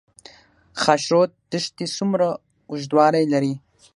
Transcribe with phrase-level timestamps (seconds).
[0.81, 2.27] خاشرود دښتې څومره
[2.69, 3.53] اوږدوالی لري؟